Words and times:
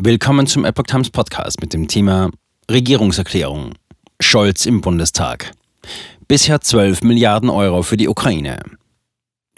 Willkommen 0.00 0.46
zum 0.46 0.64
Epoch 0.64 0.84
Times 0.84 1.10
Podcast 1.10 1.60
mit 1.60 1.72
dem 1.72 1.88
Thema 1.88 2.30
Regierungserklärung. 2.70 3.72
Scholz 4.20 4.64
im 4.64 4.80
Bundestag. 4.80 5.50
Bisher 6.28 6.60
12 6.60 7.02
Milliarden 7.02 7.50
Euro 7.50 7.82
für 7.82 7.96
die 7.96 8.06
Ukraine. 8.06 8.60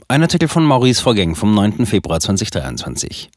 Ein 0.09 0.23
Artikel 0.23 0.49
von 0.49 0.65
Maurice 0.65 1.03
Vorgäng 1.03 1.35
vom 1.35 1.55
9. 1.55 1.85
Februar 1.85 2.21
2023. 2.21 3.29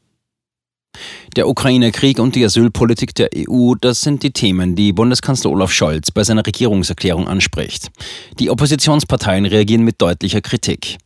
Der 1.36 1.46
Ukraine-Krieg 1.46 2.18
und 2.18 2.36
die 2.36 2.44
Asylpolitik 2.46 3.14
der 3.14 3.28
EU, 3.36 3.74
das 3.78 4.00
sind 4.00 4.22
die 4.22 4.32
Themen, 4.32 4.74
die 4.74 4.94
Bundeskanzler 4.94 5.50
Olaf 5.50 5.72
Scholz 5.72 6.10
bei 6.10 6.24
seiner 6.24 6.46
Regierungserklärung 6.46 7.28
anspricht. 7.28 7.90
Die 8.38 8.48
Oppositionsparteien 8.48 9.44
reagieren 9.44 9.84
mit 9.84 10.00
deutlicher 10.00 10.40
Kritik. 10.40 10.96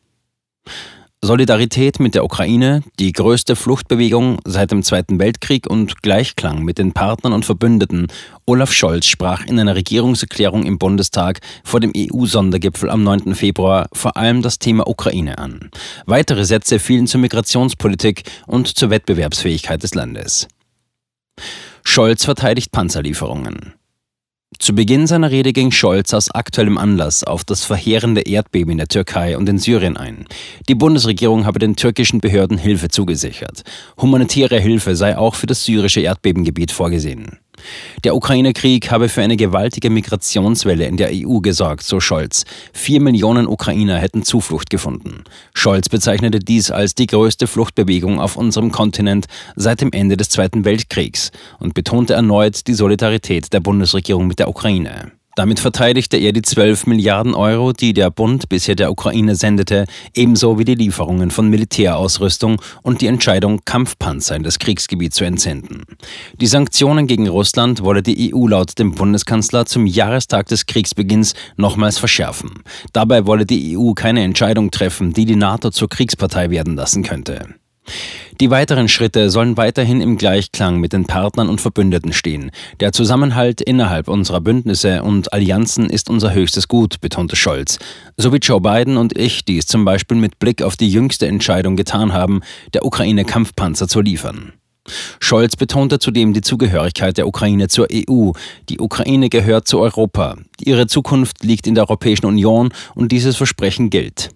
Solidarität 1.21 1.99
mit 1.99 2.15
der 2.15 2.25
Ukraine, 2.25 2.85
die 3.01 3.13
größte 3.13 3.57
Fluchtbewegung 3.57 4.39
seit 4.45 4.71
dem 4.71 4.85
Zweiten 4.85 5.19
Weltkrieg 5.19 5.69
und 5.69 6.01
Gleichklang 6.01 6.63
mit 6.63 6.79
den 6.79 6.93
Partnern 6.93 7.33
und 7.33 7.45
Verbündeten. 7.45 8.07
Olaf 8.47 8.73
Scholz 8.73 9.07
sprach 9.07 9.45
in 9.45 9.59
einer 9.59 9.75
Regierungserklärung 9.75 10.65
im 10.65 10.79
Bundestag 10.79 11.41
vor 11.65 11.81
dem 11.81 11.93
EU-Sondergipfel 11.97 12.89
am 12.89 13.03
9. 13.03 13.35
Februar 13.35 13.89
vor 13.93 14.17
allem 14.17 14.43
das 14.43 14.61
Thema 14.61 14.87
Ukraine 14.87 15.39
an. 15.39 15.71
Weitere 16.07 16.45
Sätze 16.45 16.79
fielen 16.79 17.09
zur 17.09 17.21
Migrationspolitik 17.21 18.23
und 18.47 18.69
zur 18.69 18.91
Wettbewerbsfähigkeit 18.91 19.83
des 19.83 19.95
Landes. 19.95 20.47
Scholz 21.83 22.25
verteidigt 22.25 22.71
Panzerlieferungen. 22.71 23.78
Zu 24.59 24.75
Beginn 24.75 25.07
seiner 25.07 25.31
Rede 25.31 25.53
ging 25.53 25.71
Scholz 25.71 26.13
aus 26.13 26.31
aktuellem 26.31 26.79
Anlass 26.79 27.23
auf 27.23 27.45
das 27.45 27.65
verheerende 27.65 28.23
Erdbeben 28.23 28.73
in 28.73 28.79
der 28.79 28.89
Türkei 28.89 29.37
und 29.39 29.49
in 29.49 29.59
Syrien 29.59 29.97
ein. 29.97 30.27
Die 30.69 30.75
Bundesregierung 30.75 31.47
habe 31.47 31.61
den 31.61 31.77
türkischen 31.77 32.21
Behörden 32.21 32.59
Hilfe 32.59 32.89
zugesichert. 32.89 33.63
Humanitäre 34.01 34.59
Hilfe 34.59 34.97
sei 34.97 35.17
auch 35.17 35.37
für 35.37 35.47
das 35.47 35.65
syrische 35.65 36.01
Erdbebengebiet 36.01 36.73
vorgesehen. 36.73 37.39
Der 38.05 38.15
Ukraine-Krieg 38.15 38.91
habe 38.91 39.09
für 39.09 39.23
eine 39.23 39.37
gewaltige 39.37 39.91
Migrationswelle 39.91 40.87
in 40.87 40.97
der 40.97 41.11
EU 41.13 41.41
gesorgt, 41.41 41.83
so 41.83 42.01
Scholz. 42.01 42.45
Vier 42.73 43.01
Millionen 43.01 43.47
Ukrainer 43.47 43.99
hätten 43.99 44.23
Zuflucht 44.23 44.71
gefunden. 44.71 45.25
Scholz 45.55 45.89
bezeichnete 45.89 46.39
dies 46.39 46.71
als 46.71 46.95
die 46.95 47.07
größte 47.07 47.47
Fluchtbewegung 47.47 48.21
auf 48.21 48.37
unserem 48.37 48.73
Kontinent 48.73 49.27
seit 49.57 49.81
dem 49.81 49.93
Ende 49.93 50.17
des 50.17 50.29
Zweiten 50.29 50.65
Weltkriegs 50.65 51.31
und 51.59 51.75
betonte 51.75 52.15
erneut 52.15 52.67
die 52.67 52.75
Solidarität 52.75 53.53
der 53.53 53.61
Bundesregierung 53.61 54.27
mit 54.27 54.39
der 54.39 54.49
Ukraine. 54.49 55.18
Damit 55.39 55.61
verteidigte 55.61 56.17
er 56.17 56.33
die 56.33 56.43
12 56.43 56.89
Milliarden 56.89 57.33
Euro, 57.33 57.73
die 57.73 57.93
der 57.93 58.11
Bund 58.11 58.49
bisher 58.49 58.75
der 58.75 58.91
Ukraine 58.91 59.37
sendete, 59.37 59.85
ebenso 60.13 60.59
wie 60.59 60.65
die 60.65 60.75
Lieferungen 60.75 61.31
von 61.31 61.49
Militärausrüstung 61.49 62.61
und 62.83 63.03
die 63.03 63.07
Entscheidung, 63.07 63.61
Kampfpanzer 63.65 64.35
in 64.35 64.43
das 64.43 64.59
Kriegsgebiet 64.59 65.15
zu 65.15 65.23
entsenden. 65.23 65.85
Die 66.41 66.49
Sanktionen 66.49 67.07
gegen 67.07 67.29
Russland 67.29 67.85
wolle 67.85 68.03
die 68.03 68.35
EU 68.35 68.49
laut 68.49 68.81
dem 68.81 68.97
Bundeskanzler 68.97 69.65
zum 69.65 69.87
Jahrestag 69.87 70.49
des 70.49 70.67
Kriegsbeginns 70.67 71.35
nochmals 71.57 71.99
verschärfen. 71.99 72.65
Dabei 72.93 73.25
wolle 73.25 73.47
die 73.47 73.79
EU 73.79 73.93
keine 73.93 74.25
Entscheidung 74.25 74.73
treffen, 74.73 75.13
die 75.13 75.25
die 75.25 75.37
NATO 75.37 75.71
zur 75.71 75.89
Kriegspartei 75.89 76.51
werden 76.51 76.75
lassen 76.75 77.05
könnte. 77.05 77.55
Die 78.41 78.51
weiteren 78.51 78.87
Schritte 78.87 79.31
sollen 79.31 79.57
weiterhin 79.57 80.01
im 80.01 80.17
Gleichklang 80.17 80.79
mit 80.79 80.93
den 80.93 81.07
Partnern 81.07 81.49
und 81.49 81.61
Verbündeten 81.61 82.13
stehen. 82.13 82.53
Der 82.79 82.93
Zusammenhalt 82.93 83.61
innerhalb 83.61 84.07
unserer 84.07 84.41
Bündnisse 84.41 85.03
und 85.03 85.33
Allianzen 85.33 85.91
ist 85.91 86.09
unser 86.09 86.33
höchstes 86.33 86.69
Gut, 86.69 87.01
betonte 87.01 87.35
Scholz. 87.35 87.81
So 88.17 88.33
wie 88.33 88.37
Joe 88.37 88.61
Biden 88.61 88.97
und 88.97 89.19
ich 89.19 89.45
dies 89.45 89.67
zum 89.67 89.85
Beispiel 89.85 90.17
mit 90.17 90.39
Blick 90.39 90.63
auf 90.63 90.77
die 90.77 90.89
jüngste 90.89 91.27
Entscheidung 91.27 91.75
getan 91.75 92.13
haben, 92.13 92.43
der 92.75 92.87
Ukraine 92.87 93.25
Kampfpanzer 93.25 93.89
zu 93.89 94.01
liefern. 94.01 94.53
Scholz 95.19 95.57
betonte 95.57 95.99
zudem 95.99 96.33
die 96.33 96.41
Zugehörigkeit 96.41 97.19
der 97.19 97.27
Ukraine 97.27 97.67
zur 97.67 97.89
EU. 97.93 98.31
Die 98.69 98.79
Ukraine 98.79 99.31
gehört 99.31 99.67
zu 99.67 99.81
Europa. 99.81 100.37
Ihre 100.61 100.87
Zukunft 100.87 101.43
liegt 101.43 101.67
in 101.67 101.75
der 101.75 101.85
Europäischen 101.85 102.27
Union 102.27 102.73
und 102.95 103.11
dieses 103.11 103.37
Versprechen 103.37 103.91
gilt. 103.91 104.31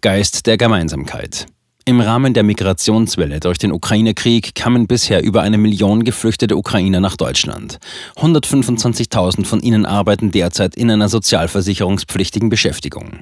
Geist 0.00 0.46
der 0.46 0.56
Gemeinsamkeit. 0.56 1.46
Im 1.88 2.02
Rahmen 2.02 2.34
der 2.34 2.42
Migrationswelle 2.42 3.40
durch 3.40 3.56
den 3.56 3.72
Ukraine-Krieg 3.72 4.54
kamen 4.54 4.86
bisher 4.86 5.22
über 5.22 5.40
eine 5.40 5.56
Million 5.56 6.04
geflüchtete 6.04 6.54
Ukrainer 6.54 7.00
nach 7.00 7.16
Deutschland. 7.16 7.78
125.000 8.16 9.46
von 9.46 9.60
ihnen 9.60 9.86
arbeiten 9.86 10.30
derzeit 10.30 10.74
in 10.74 10.90
einer 10.90 11.08
sozialversicherungspflichtigen 11.08 12.50
Beschäftigung. 12.50 13.20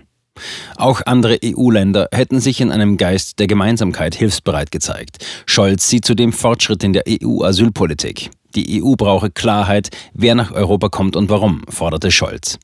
Auch 0.74 1.00
andere 1.06 1.38
EU-Länder 1.44 2.08
hätten 2.12 2.40
sich 2.40 2.60
in 2.60 2.72
einem 2.72 2.96
Geist 2.96 3.38
der 3.38 3.46
Gemeinsamkeit 3.46 4.16
hilfsbereit 4.16 4.72
gezeigt. 4.72 5.24
Scholz 5.46 5.88
sieht 5.88 6.04
zudem 6.04 6.32
Fortschritt 6.32 6.82
in 6.82 6.92
der 6.92 7.04
EU-Asylpolitik. 7.08 8.30
Die 8.56 8.82
EU 8.82 8.94
brauche 8.96 9.30
Klarheit, 9.30 9.90
wer 10.14 10.34
nach 10.34 10.50
Europa 10.50 10.88
kommt 10.88 11.14
und 11.14 11.28
warum, 11.28 11.62
forderte 11.68 12.10
Scholz. 12.10 12.58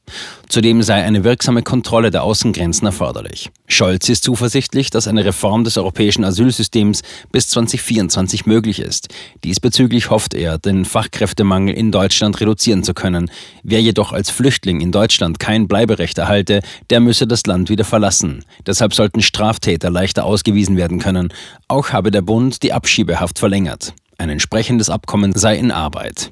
Zudem 0.49 0.83
sei 0.83 1.05
eine 1.05 1.23
wirksame 1.23 1.63
Kontrolle 1.63 2.11
der 2.11 2.23
Außengrenzen 2.23 2.87
erforderlich. 2.87 3.51
Scholz 3.67 4.09
ist 4.09 4.25
zuversichtlich, 4.25 4.89
dass 4.89 5.07
eine 5.07 5.25
Reform 5.25 5.65
des 5.65 5.77
europäischen 5.77 6.25
Asylsystems 6.25 7.03
bis 7.31 7.49
2024 7.49 8.47
möglich 8.47 8.79
ist. 8.79 9.09
Diesbezüglich 9.45 10.09
hofft 10.09 10.33
er, 10.33 10.59
den 10.59 10.87
Fachkräftemangel 10.87 11.75
in 11.75 11.93
Deutschland 11.93 12.41
reduzieren 12.41 12.85
zu 12.85 12.95
können. 12.95 13.31
Wer 13.63 13.83
jedoch 13.83 14.13
als 14.13 14.31
Flüchtling 14.31 14.81
in 14.81 14.93
Deutschland 14.93 15.39
kein 15.39 15.69
Bleiberecht 15.69 16.17
erhalte, 16.17 16.63
der 16.89 17.01
müsse 17.01 17.27
das 17.27 17.45
Land 17.45 17.69
wieder 17.69 17.85
verlassen. 17.85 18.45
Deshalb 18.67 18.95
sollten 18.95 19.21
Straftäter 19.21 19.91
leichter 19.91 20.25
ausgewiesen 20.25 20.79
werden 20.79 20.99
können. 20.99 21.33
Auch 21.69 21.91
habe 21.91 22.11
der 22.11 22.23
Bund 22.23 22.63
die 22.63 22.73
Abschiebehaft 22.73 23.39
verlängert. 23.39 23.93
Ein 24.23 24.31
entsprechendes 24.31 24.89
Abkommen 24.89 25.33
sei 25.35 25.57
in 25.57 25.73
Arbeit. 25.73 26.31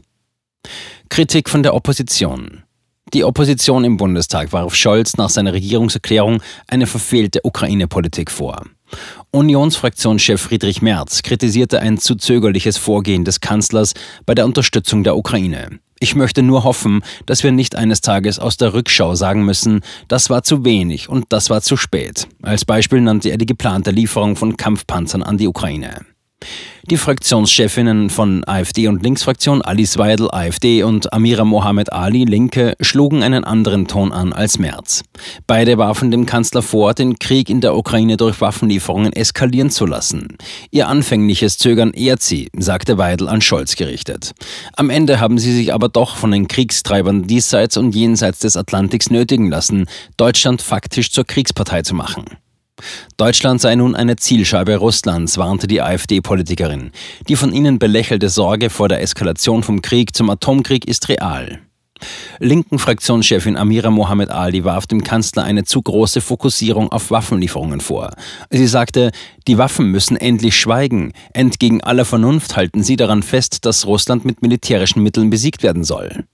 Kritik 1.08 1.50
von 1.50 1.64
der 1.64 1.74
Opposition. 1.74 2.62
Die 3.12 3.24
Opposition 3.24 3.82
im 3.82 3.96
Bundestag 3.96 4.52
warf 4.52 4.76
Scholz 4.76 5.16
nach 5.16 5.28
seiner 5.28 5.54
Regierungserklärung 5.54 6.40
eine 6.68 6.86
verfehlte 6.86 7.40
Ukraine-Politik 7.42 8.30
vor. 8.30 8.62
Unionsfraktionschef 9.32 10.40
Friedrich 10.40 10.82
Merz 10.82 11.24
kritisierte 11.24 11.80
ein 11.80 11.98
zu 11.98 12.14
zögerliches 12.14 12.78
Vorgehen 12.78 13.24
des 13.24 13.40
Kanzlers 13.40 13.94
bei 14.24 14.36
der 14.36 14.44
Unterstützung 14.44 15.02
der 15.02 15.16
Ukraine. 15.16 15.80
Ich 15.98 16.14
möchte 16.14 16.42
nur 16.42 16.62
hoffen, 16.62 17.02
dass 17.26 17.42
wir 17.42 17.50
nicht 17.50 17.74
eines 17.74 18.02
Tages 18.02 18.38
aus 18.38 18.56
der 18.56 18.72
Rückschau 18.72 19.16
sagen 19.16 19.44
müssen, 19.44 19.80
das 20.06 20.30
war 20.30 20.44
zu 20.44 20.64
wenig 20.64 21.08
und 21.08 21.24
das 21.30 21.50
war 21.50 21.60
zu 21.60 21.76
spät. 21.76 22.28
Als 22.40 22.64
Beispiel 22.64 23.00
nannte 23.00 23.30
er 23.30 23.36
die 23.36 23.46
geplante 23.46 23.90
Lieferung 23.90 24.36
von 24.36 24.56
Kampfpanzern 24.56 25.24
an 25.24 25.38
die 25.38 25.48
Ukraine. 25.48 26.06
Die 26.90 26.96
Fraktionschefinnen 26.96 28.10
von 28.10 28.42
AfD 28.48 28.88
und 28.88 29.04
Linksfraktion 29.04 29.62
Alice 29.62 29.96
Weidel, 29.96 30.28
AfD 30.32 30.82
und 30.82 31.12
Amira 31.12 31.44
Mohamed 31.44 31.92
Ali, 31.92 32.24
Linke, 32.24 32.74
schlugen 32.80 33.22
einen 33.22 33.44
anderen 33.44 33.86
Ton 33.86 34.10
an 34.10 34.32
als 34.32 34.58
Merz. 34.58 35.04
Beide 35.46 35.78
warfen 35.78 36.10
dem 36.10 36.26
Kanzler 36.26 36.62
vor, 36.62 36.94
den 36.94 37.20
Krieg 37.20 37.48
in 37.48 37.60
der 37.60 37.76
Ukraine 37.76 38.16
durch 38.16 38.40
Waffenlieferungen 38.40 39.12
eskalieren 39.12 39.70
zu 39.70 39.86
lassen. 39.86 40.36
Ihr 40.72 40.88
anfängliches 40.88 41.58
Zögern 41.58 41.92
ehrt 41.92 42.22
sie, 42.22 42.48
sagte 42.58 42.98
Weidel 42.98 43.28
an 43.28 43.40
Scholz 43.40 43.76
gerichtet. 43.76 44.32
Am 44.74 44.90
Ende 44.90 45.20
haben 45.20 45.38
sie 45.38 45.52
sich 45.52 45.72
aber 45.72 45.88
doch 45.88 46.16
von 46.16 46.32
den 46.32 46.48
Kriegstreibern 46.48 47.28
diesseits 47.28 47.76
und 47.76 47.94
jenseits 47.94 48.40
des 48.40 48.56
Atlantiks 48.56 49.10
nötigen 49.10 49.48
lassen, 49.48 49.86
Deutschland 50.16 50.60
faktisch 50.60 51.12
zur 51.12 51.24
Kriegspartei 51.24 51.82
zu 51.82 51.94
machen. 51.94 52.24
Deutschland 53.16 53.60
sei 53.60 53.74
nun 53.74 53.94
eine 53.94 54.16
Zielscheibe 54.16 54.76
Russlands, 54.76 55.38
warnte 55.38 55.66
die 55.66 55.82
AfD-Politikerin. 55.82 56.90
Die 57.28 57.36
von 57.36 57.52
ihnen 57.52 57.78
belächelte 57.78 58.28
Sorge 58.28 58.70
vor 58.70 58.88
der 58.88 59.02
Eskalation 59.02 59.62
vom 59.62 59.82
Krieg 59.82 60.14
zum 60.14 60.30
Atomkrieg 60.30 60.86
ist 60.86 61.08
real. 61.08 61.60
Linken 62.38 62.78
Fraktionschefin 62.78 63.56
Amira 63.56 63.90
Mohamed 63.90 64.30
Ali 64.30 64.64
warf 64.64 64.86
dem 64.86 65.04
Kanzler 65.04 65.44
eine 65.44 65.64
zu 65.64 65.82
große 65.82 66.20
Fokussierung 66.20 66.90
auf 66.90 67.10
Waffenlieferungen 67.10 67.80
vor. 67.80 68.12
Sie 68.50 68.66
sagte, 68.66 69.10
die 69.46 69.58
Waffen 69.58 69.86
müssen 69.86 70.16
endlich 70.16 70.58
schweigen. 70.58 71.12
Entgegen 71.32 71.82
aller 71.82 72.04
Vernunft 72.04 72.56
halten 72.56 72.82
sie 72.82 72.96
daran 72.96 73.22
fest, 73.22 73.66
dass 73.66 73.86
Russland 73.86 74.24
mit 74.24 74.42
militärischen 74.42 75.02
Mitteln 75.02 75.30
besiegt 75.30 75.62
werden 75.62 75.84
soll. 75.84 76.24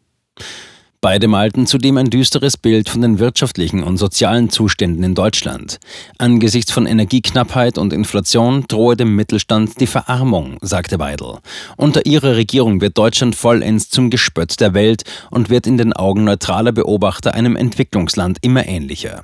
Beide 1.00 1.28
malten 1.28 1.66
zudem 1.66 1.98
ein 1.98 2.10
düsteres 2.10 2.56
Bild 2.56 2.88
von 2.88 3.02
den 3.02 3.18
wirtschaftlichen 3.18 3.82
und 3.82 3.98
sozialen 3.98 4.50
Zuständen 4.50 5.04
in 5.04 5.14
Deutschland. 5.14 5.78
Angesichts 6.18 6.72
von 6.72 6.86
Energieknappheit 6.86 7.78
und 7.78 7.92
Inflation 7.92 8.64
drohe 8.68 8.96
dem 8.96 9.14
Mittelstand 9.14 9.80
die 9.80 9.86
Verarmung, 9.86 10.58
sagte 10.62 10.98
Weidel. 10.98 11.38
Unter 11.76 12.06
ihrer 12.06 12.36
Regierung 12.36 12.80
wird 12.80 12.98
Deutschland 12.98 13.36
vollends 13.36 13.90
zum 13.90 14.10
Gespött 14.10 14.58
der 14.60 14.74
Welt 14.74 15.04
und 15.30 15.50
wird 15.50 15.66
in 15.66 15.76
den 15.76 15.92
Augen 15.92 16.24
neutraler 16.24 16.72
Beobachter 16.72 17.34
einem 17.34 17.56
Entwicklungsland 17.56 18.38
immer 18.40 18.66
ähnlicher. 18.66 19.22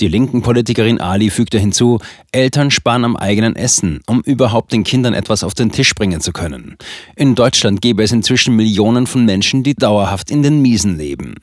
Die 0.00 0.08
linken 0.08 0.42
Politikerin 0.42 1.00
Ali 1.00 1.30
fügte 1.30 1.58
hinzu, 1.58 1.98
Eltern 2.30 2.70
sparen 2.70 3.04
am 3.04 3.16
eigenen 3.16 3.56
Essen, 3.56 4.00
um 4.06 4.20
überhaupt 4.20 4.72
den 4.72 4.84
Kindern 4.84 5.14
etwas 5.14 5.42
auf 5.42 5.54
den 5.54 5.72
Tisch 5.72 5.94
bringen 5.94 6.20
zu 6.20 6.32
können. 6.32 6.76
In 7.16 7.34
Deutschland 7.34 7.80
gäbe 7.80 8.02
es 8.02 8.12
inzwischen 8.12 8.54
Millionen 8.54 9.06
von 9.06 9.24
Menschen, 9.24 9.62
die 9.62 9.74
dauerhaft 9.74 10.30
in 10.30 10.42
den 10.42 10.62
Miesen 10.62 10.96
leben. 10.96 11.34